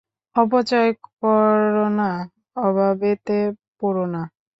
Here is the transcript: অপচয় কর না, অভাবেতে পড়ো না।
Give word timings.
অপচয় 0.35 0.89
কর 1.15 1.59
না, 1.91 2.09
অভাবেতে 2.57 3.37
পড়ো 3.79 4.05
না। 4.13 4.21